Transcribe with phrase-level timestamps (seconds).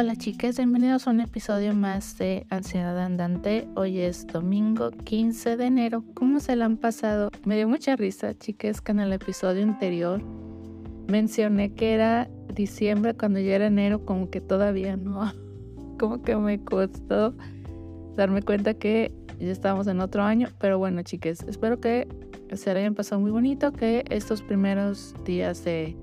[0.00, 3.68] Hola chicas, bienvenidos a un episodio más de Ansiedad Andante.
[3.76, 6.04] Hoy es domingo 15 de enero.
[6.14, 7.30] ¿Cómo se la han pasado?
[7.44, 10.22] Me dio mucha risa, chicas, que en el episodio anterior
[11.06, 15.30] mencioné que era diciembre cuando ya era enero, como que todavía no.
[15.98, 17.34] Como que me costó
[18.16, 20.48] darme cuenta que ya estamos en otro año.
[20.58, 22.08] Pero bueno, chicas, espero que
[22.54, 25.94] se hayan pasado muy bonito, que estos primeros días de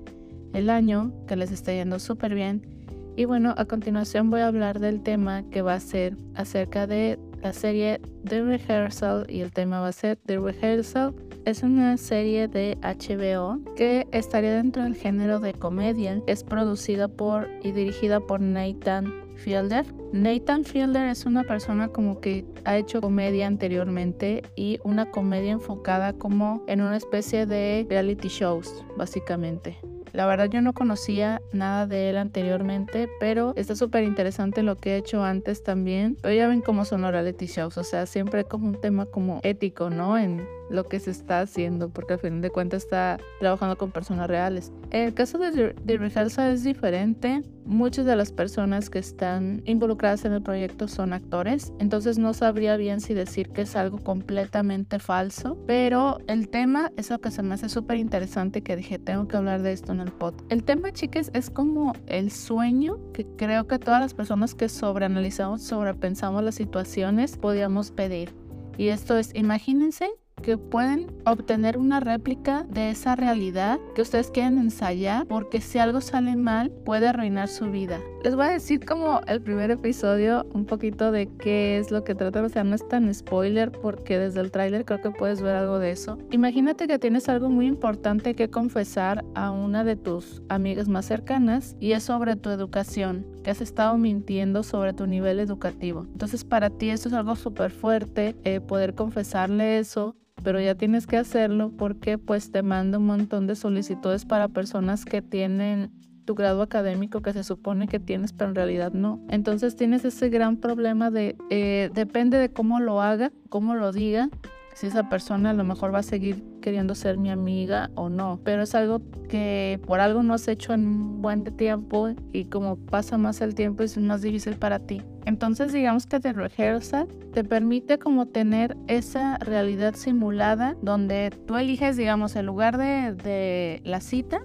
[0.52, 2.77] el año, que les esté yendo súper bien
[3.18, 7.18] y bueno, a continuación voy a hablar del tema que va a ser acerca de
[7.42, 11.16] la serie The Rehearsal y el tema va a ser The Rehearsal.
[11.44, 16.22] Es una serie de HBO que estaría dentro del género de comedia.
[16.28, 19.84] Es producida por y dirigida por Nathan Fielder.
[20.12, 26.12] Nathan Fielder es una persona como que ha hecho comedia anteriormente y una comedia enfocada
[26.12, 29.76] como en una especie de reality shows, básicamente.
[30.12, 34.94] La verdad yo no conocía nada de él anteriormente, pero está súper interesante lo que
[34.94, 36.16] he hecho antes también.
[36.20, 39.40] Pero ya ven cómo son los reality shows, o sea, siempre como un tema como
[39.42, 40.18] ético, ¿no?
[40.18, 44.28] En lo que se está haciendo, porque al fin de cuentas está trabajando con personas
[44.28, 44.72] reales.
[44.90, 47.42] El caso de The Rehearsal es diferente.
[47.64, 52.78] Muchas de las personas que están involucradas en el proyecto son actores, entonces no sabría
[52.78, 57.42] bien si decir que es algo completamente falso, pero el tema es lo que se
[57.42, 60.50] me hace súper interesante que dije, tengo que hablar de esto en el podcast.
[60.50, 65.62] El tema, chicas, es como el sueño que creo que todas las personas que sobreanalizamos,
[65.62, 68.34] sobrepensamos las situaciones, podíamos pedir.
[68.78, 70.08] Y esto es, imagínense
[70.42, 76.00] que pueden obtener una réplica de esa realidad que ustedes quieren ensayar porque si algo
[76.00, 78.00] sale mal puede arruinar su vida.
[78.24, 82.16] Les voy a decir como el primer episodio un poquito de qué es lo que
[82.16, 85.54] trata, o sea, no es tan spoiler porque desde el tráiler creo que puedes ver
[85.54, 86.18] algo de eso.
[86.32, 91.76] Imagínate que tienes algo muy importante que confesar a una de tus amigas más cercanas
[91.78, 96.04] y es sobre tu educación, que has estado mintiendo sobre tu nivel educativo.
[96.10, 101.06] Entonces para ti eso es algo súper fuerte, eh, poder confesarle eso pero ya tienes
[101.06, 105.90] que hacerlo porque pues te manda un montón de solicitudes para personas que tienen
[106.28, 109.18] tu grado académico que se supone que tienes, pero en realidad no.
[109.30, 114.28] Entonces tienes ese gran problema de, eh, depende de cómo lo haga, cómo lo diga,
[114.74, 118.40] si esa persona a lo mejor va a seguir queriendo ser mi amiga o no.
[118.44, 119.00] Pero es algo
[119.30, 123.54] que por algo no has hecho en un buen tiempo y como pasa más el
[123.54, 125.00] tiempo es más difícil para ti.
[125.24, 131.96] Entonces digamos que The Rehearsal te permite como tener esa realidad simulada donde tú eliges
[131.96, 134.42] digamos el lugar de, de la cita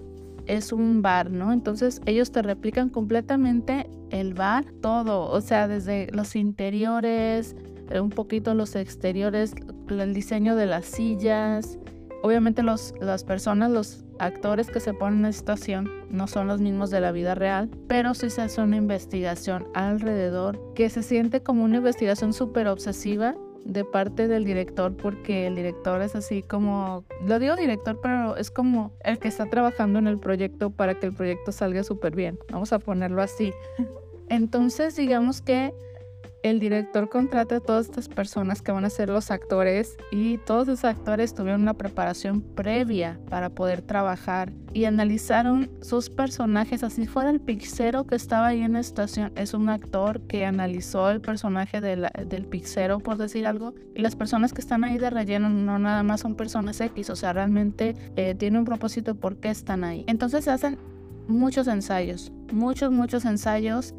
[0.47, 1.53] es un bar, ¿no?
[1.53, 7.55] Entonces ellos te replican completamente el bar, todo, o sea, desde los interiores,
[7.89, 9.53] eh, un poquito los exteriores,
[9.89, 11.77] el diseño de las sillas.
[12.21, 16.61] Obviamente los, las personas, los actores que se ponen en la situación no son los
[16.61, 21.41] mismos de la vida real, pero sí se hace una investigación alrededor que se siente
[21.41, 23.35] como una investigación súper obsesiva
[23.65, 28.51] de parte del director porque el director es así como, lo digo director, pero es
[28.51, 32.37] como el que está trabajando en el proyecto para que el proyecto salga súper bien.
[32.51, 33.53] Vamos a ponerlo así.
[34.29, 35.73] Entonces digamos que
[36.43, 40.67] el director contrata a todas estas personas que van a ser los actores y todos
[40.67, 47.29] esos actores tuvieron una preparación previa para poder trabajar y analizaron sus personajes, así fuera
[47.29, 51.79] el pixero que estaba ahí en la estación, es un actor que analizó el personaje
[51.79, 56.03] del pixero, por decir algo, y las personas que están ahí de relleno no nada
[56.03, 60.03] más son personas X, o sea, realmente eh, tiene un propósito por qué están ahí.
[60.07, 60.77] Entonces se hacen
[61.27, 63.93] muchos ensayos, muchos, muchos ensayos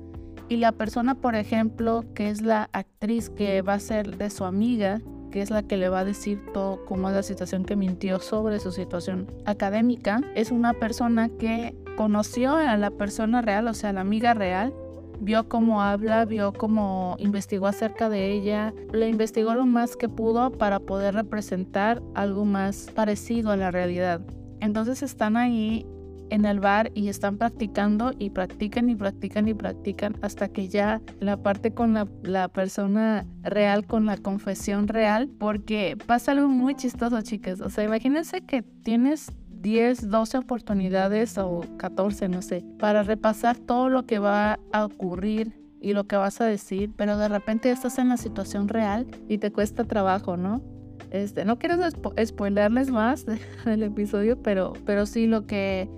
[0.48, 4.44] y la persona, por ejemplo, que es la actriz que va a ser de su
[4.44, 5.00] amiga,
[5.30, 8.20] que es la que le va a decir todo cómo es la situación que mintió
[8.20, 13.92] sobre su situación académica, es una persona que conoció a la persona real, o sea,
[13.92, 14.72] la amiga real,
[15.20, 20.50] vio cómo habla, vio cómo investigó acerca de ella, le investigó lo más que pudo
[20.52, 24.20] para poder representar algo más parecido a la realidad.
[24.60, 25.86] Entonces están ahí
[26.30, 31.00] en el bar y están practicando y practican y practican y practican hasta que ya
[31.20, 37.20] la parte con la, persona real, con la confesión real, porque pasa algo muy chistoso,
[37.22, 37.60] chicas.
[37.60, 43.88] O sea, imagínense que tienes 10, 12 oportunidades o 14, no sé, para repasar todo
[43.88, 47.98] lo que va a ocurrir y lo que vas a decir, pero de repente estás
[47.98, 50.62] en la situación real y te cuesta trabajo, ¿no?
[51.10, 51.76] Este, no quiero
[52.24, 53.24] spoilerles más
[53.64, 55.88] del episodio, pero, pero sí lo que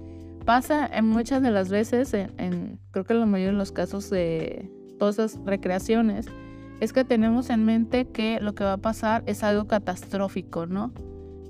[0.46, 4.08] pasa en muchas de las veces, en, creo que en la mayoría de los casos
[4.08, 6.26] de todas esas recreaciones,
[6.80, 10.92] es que tenemos en mente que lo que va a pasar es algo catastrófico, ¿no?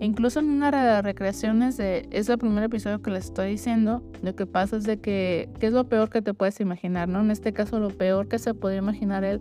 [0.01, 4.03] Incluso en una de las recreaciones de, es el primer episodio que les estoy diciendo,
[4.23, 7.21] lo que pasa es de que, ¿qué es lo peor que te puedes imaginar, no?
[7.21, 9.41] En este caso lo peor que se podía imaginar él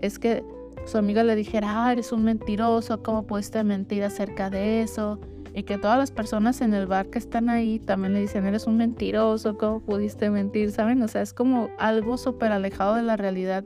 [0.00, 0.44] es que
[0.86, 5.20] su amiga le dijera, ah, eres un mentiroso, ¿cómo pudiste mentir acerca de eso?
[5.54, 8.66] Y que todas las personas en el bar que están ahí también le dicen, eres
[8.66, 10.72] un mentiroso, ¿cómo pudiste mentir?
[10.72, 11.02] ¿Saben?
[11.02, 13.64] O sea, es como algo súper alejado de la realidad,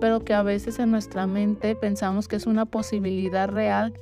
[0.00, 3.92] pero que a veces en nuestra mente pensamos que es una posibilidad real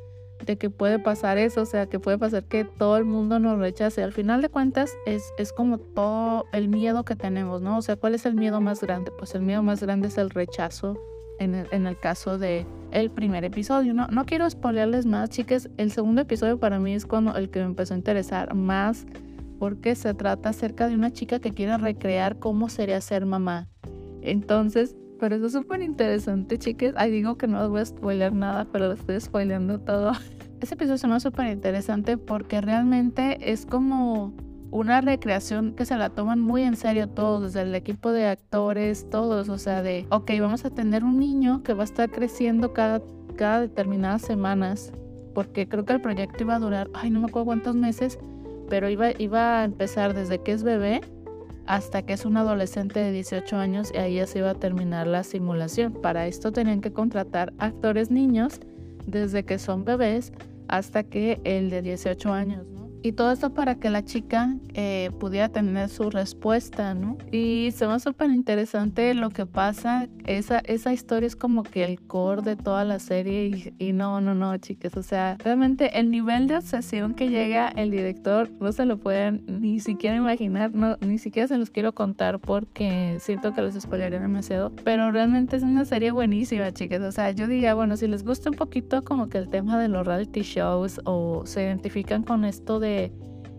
[0.44, 3.58] de que puede pasar eso, o sea, que puede pasar que todo el mundo nos
[3.58, 4.02] rechace.
[4.02, 7.78] Al final de cuentas es, es como todo el miedo que tenemos, ¿no?
[7.78, 9.10] O sea, ¿cuál es el miedo más grande?
[9.18, 10.98] Pues el miedo más grande es el rechazo
[11.38, 13.94] en el, caso de el primer episodio.
[13.94, 15.68] No, no quiero spoilearles más, chicas.
[15.76, 19.06] El segundo episodio para mí es cuando el que me empezó a interesar más
[19.58, 23.68] porque se trata acerca de una chica que quiere recrear cómo sería ser mamá.
[24.22, 26.92] Entonces, pero eso es súper interesante, chicas.
[26.96, 30.12] Ay, digo que no les voy a spoiler nada, pero les estoy spoileando todo.
[30.60, 34.32] Ese episodio suena súper interesante porque realmente es como
[34.74, 39.08] una recreación que se la toman muy en serio todos, desde el equipo de actores,
[39.08, 42.72] todos, o sea, de, ok, vamos a tener un niño que va a estar creciendo
[42.72, 43.00] cada,
[43.60, 44.92] determinadas semanas,
[45.32, 48.18] porque creo que el proyecto iba a durar, ay, no me acuerdo cuántos meses,
[48.68, 51.02] pero iba, iba a empezar desde que es bebé
[51.66, 55.06] hasta que es un adolescente de 18 años y ahí ya se iba a terminar
[55.06, 55.92] la simulación.
[55.92, 58.58] Para esto tenían que contratar actores niños
[59.06, 60.32] desde que son bebés
[60.66, 62.73] hasta que el de 18 años.
[63.04, 67.18] Y todo esto para que la chica eh, pudiera tener su respuesta, ¿no?
[67.30, 70.08] Y se me súper interesante lo que pasa.
[70.24, 74.22] Esa, esa historia es como que el core de toda la serie y, y, no,
[74.22, 74.96] no, no, chicas.
[74.96, 79.44] O sea, realmente el nivel de obsesión que llega el director no se lo pueden
[79.48, 84.18] ni siquiera imaginar, no, ni siquiera se los quiero contar porque siento que los spoilería
[84.18, 84.72] demasiado.
[84.82, 87.02] Pero realmente es una serie buenísima, chicas.
[87.02, 89.88] O sea, yo diría, bueno, si les gusta un poquito como que el tema de
[89.88, 92.93] los reality shows o se identifican con esto de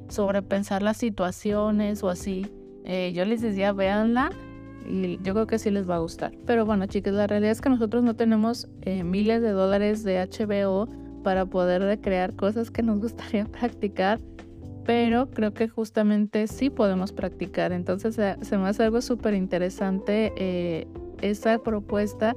[0.10, 2.48] sobrepensar las situaciones o así,
[2.84, 4.32] eh, yo les decía, véanla
[4.88, 6.32] y yo creo que sí les va a gustar.
[6.46, 10.20] Pero bueno, chicas, la realidad es que nosotros no tenemos eh, miles de dólares de
[10.20, 10.88] HBO
[11.24, 14.20] para poder recrear cosas que nos gustaría practicar,
[14.86, 17.72] pero creo que justamente sí podemos practicar.
[17.72, 20.88] Entonces se, me hace algo súper interesante eh,
[21.22, 22.36] esa propuesta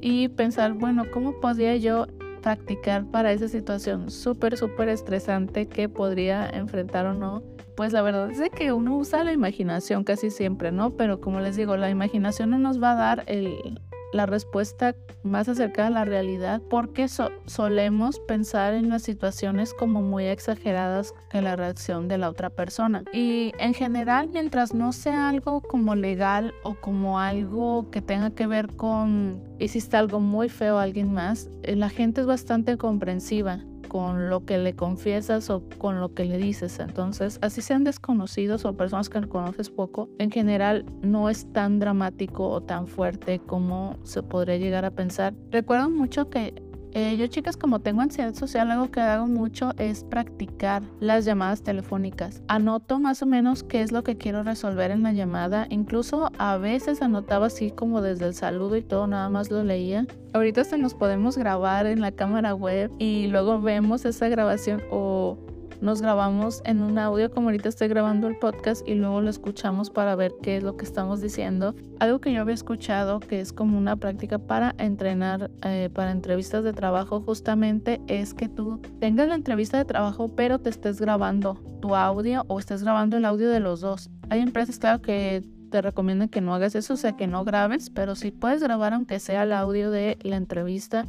[0.00, 2.06] y pensar, bueno, ¿cómo podría yo
[2.48, 7.42] practicar para esa situación súper, súper estresante que podría enfrentar o no.
[7.76, 10.96] Pues la verdad es que uno usa la imaginación casi siempre, ¿no?
[10.96, 13.78] Pero como les digo, la imaginación no nos va a dar el,
[14.12, 17.08] la respuesta más acercada a la realidad porque
[17.46, 23.04] solemos pensar en las situaciones como muy exageradas que la reacción de la otra persona.
[23.12, 28.46] Y en general, mientras no sea algo como legal o como algo que tenga que
[28.46, 33.60] ver con hiciste algo muy feo a alguien más, eh, la gente es bastante comprensiva
[33.88, 36.78] con lo que le confiesas o con lo que le dices.
[36.78, 42.48] Entonces, así sean desconocidos o personas que conoces poco, en general no es tan dramático
[42.48, 45.34] o tan fuerte como se podría llegar a pensar.
[45.50, 50.04] Recuerdo mucho que eh, yo chicas como tengo ansiedad social, algo que hago mucho es
[50.04, 52.42] practicar las llamadas telefónicas.
[52.48, 55.66] Anoto más o menos qué es lo que quiero resolver en la llamada.
[55.70, 60.06] Incluso a veces anotaba así como desde el saludo y todo, nada más lo leía.
[60.32, 65.38] Ahorita se nos podemos grabar en la cámara web y luego vemos esa grabación o
[65.80, 69.90] nos grabamos en un audio como ahorita estoy grabando el podcast y luego lo escuchamos
[69.90, 71.74] para ver qué es lo que estamos diciendo.
[72.00, 76.64] Algo que yo había escuchado que es como una práctica para entrenar eh, para entrevistas
[76.64, 81.60] de trabajo justamente es que tú tengas la entrevista de trabajo pero te estés grabando
[81.80, 84.10] tu audio o estés grabando el audio de los dos.
[84.30, 87.90] Hay empresas claro que te recomiendan que no hagas eso, o sea que no grabes,
[87.90, 91.04] pero si puedes grabar aunque sea el audio de la entrevista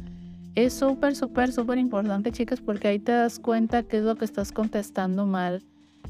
[0.54, 4.24] es súper, súper, súper importante, chicas, porque ahí te das cuenta qué es lo que
[4.24, 5.64] estás contestando mal,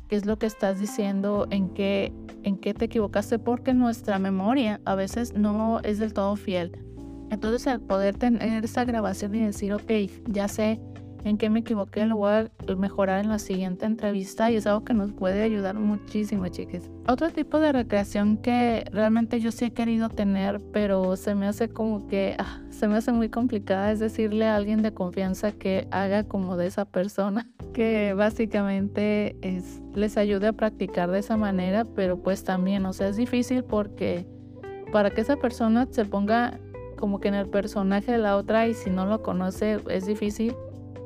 [0.09, 4.81] qué es lo que estás diciendo, en qué, en qué te equivocaste, porque nuestra memoria
[4.85, 6.73] a veces no es del todo fiel.
[7.31, 9.91] Entonces, al poder tener esa grabación y decir, ok,
[10.29, 10.81] ya sé
[11.25, 14.85] en qué me equivoqué, lo voy a mejorar en la siguiente entrevista y es algo
[14.85, 16.91] que nos puede ayudar muchísimo, chicas.
[17.07, 21.69] Otro tipo de recreación que realmente yo sí he querido tener, pero se me hace
[21.69, 25.87] como que ah, se me hace muy complicada, es decirle a alguien de confianza que
[25.91, 31.85] haga como de esa persona, que básicamente es, les ayude a practicar de esa manera,
[31.85, 34.27] pero pues también, o sea, es difícil porque
[34.93, 36.59] para que esa persona se ponga
[36.97, 40.55] como que en el personaje de la otra y si no lo conoce es difícil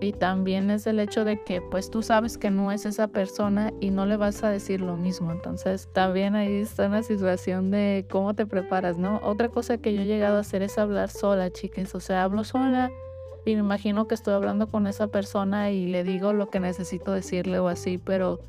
[0.00, 3.72] y también es el hecho de que pues tú sabes que no es esa persona
[3.80, 5.32] y no le vas a decir lo mismo.
[5.32, 9.20] Entonces también ahí está una situación de cómo te preparas, ¿no?
[9.22, 11.94] Otra cosa que yo he llegado a hacer es hablar sola, chicas.
[11.94, 12.90] O sea, hablo sola
[13.44, 17.12] y me imagino que estoy hablando con esa persona y le digo lo que necesito
[17.12, 18.40] decirle o así, pero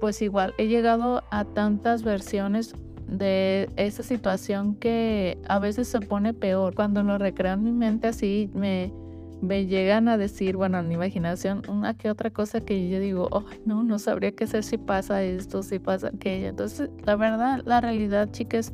[0.00, 2.74] pues igual he llegado a tantas versiones
[3.06, 6.74] de esa situación que a veces se pone peor.
[6.74, 8.92] Cuando lo recreo en mi mente así, me,
[9.40, 13.28] me llegan a decir, bueno, en mi imaginación, una que otra cosa que yo digo,
[13.30, 16.48] oh, no, no sabría qué hacer si pasa esto, si pasa aquello.
[16.48, 18.72] Entonces, la verdad, la realidad, chicas,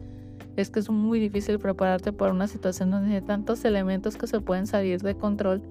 [0.57, 4.41] es que es muy difícil prepararte para una situación donde hay tantos elementos que se
[4.41, 5.63] pueden salir de control.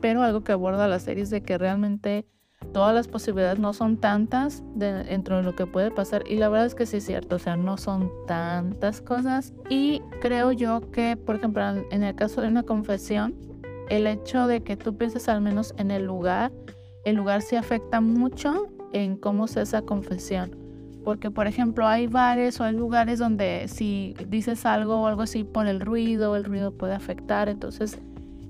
[0.00, 2.26] Pero algo que aborda la serie es de que realmente
[2.72, 6.66] todas las posibilidades no son tantas dentro de lo que puede pasar y la verdad
[6.66, 11.16] es que sí es cierto, o sea, no son tantas cosas y creo yo que,
[11.16, 13.34] por ejemplo, en el caso de una confesión,
[13.92, 16.50] el hecho de que tú pienses al menos en el lugar,
[17.04, 20.56] el lugar sí afecta mucho en cómo sea esa confesión.
[21.04, 25.44] Porque, por ejemplo, hay bares o hay lugares donde si dices algo o algo así
[25.44, 27.50] por el ruido, el ruido puede afectar.
[27.50, 27.98] Entonces,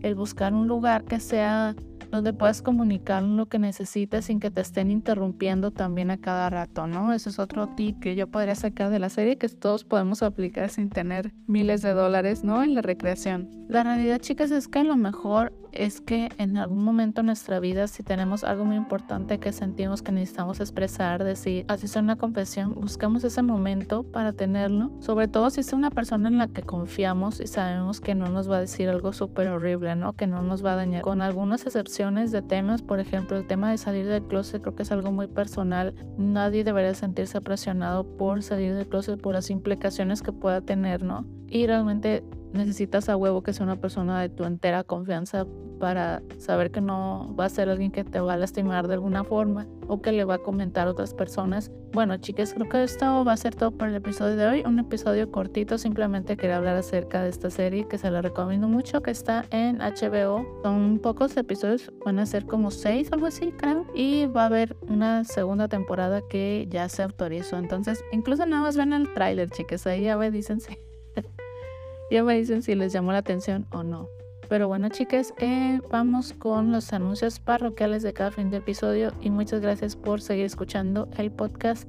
[0.02, 1.74] el buscar un lugar que sea
[2.12, 6.86] donde puedas comunicar lo que necesites sin que te estén interrumpiendo también a cada rato,
[6.86, 7.12] ¿no?
[7.14, 10.68] Ese es otro tip que yo podría sacar de la serie que todos podemos aplicar
[10.68, 12.62] sin tener miles de dólares, ¿no?
[12.62, 13.48] En la recreación.
[13.68, 17.86] La realidad, chicas, es que lo mejor es que en algún momento en nuestra vida,
[17.86, 23.24] si tenemos algo muy importante que sentimos que necesitamos expresar, decir, sea una confesión, buscamos
[23.24, 27.46] ese momento para tenerlo, sobre todo si es una persona en la que confiamos y
[27.46, 30.12] sabemos que no nos va a decir algo súper horrible, ¿no?
[30.12, 31.00] Que no nos va a dañar.
[31.00, 34.82] Con algunas excepciones de temas, por ejemplo, el tema de salir del closet creo que
[34.82, 35.94] es algo muy personal.
[36.18, 41.24] Nadie debería sentirse presionado por salir del closet por las implicaciones que pueda tener, ¿no?
[41.46, 45.46] Y realmente necesitas a huevo que sea una persona de tu entera confianza
[45.82, 49.24] para saber que no va a ser alguien que te va a lastimar de alguna
[49.24, 51.72] forma o que le va a comentar a otras personas.
[51.92, 54.62] Bueno, chicas, creo que esto va a ser todo por el episodio de hoy.
[54.64, 59.02] Un episodio cortito, simplemente quería hablar acerca de esta serie que se la recomiendo mucho,
[59.02, 60.46] que está en HBO.
[60.62, 63.84] Son pocos episodios, van a ser como seis algo así, creo.
[63.92, 67.58] Y va a haber una segunda temporada que ya se autorizó.
[67.58, 69.84] Entonces, incluso nada más ven el tráiler, chicas.
[69.88, 70.78] Ahí ya me dicen si
[72.12, 74.06] ya me dicen si les llamó la atención o no.
[74.52, 79.30] Pero bueno, chicas, eh, vamos con los anuncios parroquiales de cada fin de episodio y
[79.30, 81.88] muchas gracias por seguir escuchando el podcast.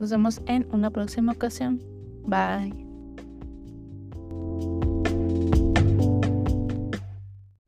[0.00, 1.80] Nos vemos en una próxima ocasión.
[2.26, 2.74] Bye.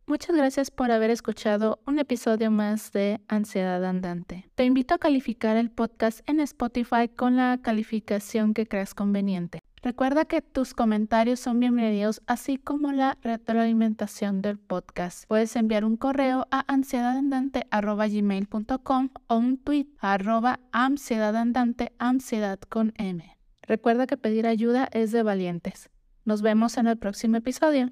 [0.08, 4.50] Muchas gracias por haber escuchado un episodio más de Ansiedad Andante.
[4.56, 9.63] Te invito a calificar el podcast en Spotify con la calificación que creas conveniente.
[9.84, 15.24] Recuerda que tus comentarios son bienvenidos, así como la retroalimentación del podcast.
[15.28, 21.92] Puedes enviar un correo a ansiedadandante.gmail.com o un tweet a arroba ansiedadandante.
[23.60, 25.90] Recuerda que pedir ayuda es de valientes.
[26.24, 27.90] Nos vemos en el próximo episodio.